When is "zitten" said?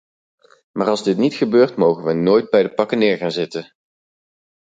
3.31-3.73